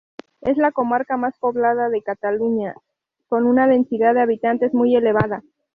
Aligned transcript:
Es 0.41 0.57
la 0.57 0.71
comarca 0.71 1.15
más 1.15 1.37
poblada 1.37 1.89
de 1.89 2.01
Cataluña, 2.01 2.73
con 3.29 3.45
una 3.45 3.67
densidad 3.67 4.15
de 4.15 4.21
habitantes 4.21 4.73
muy 4.73 4.95
elevada. 4.95 5.43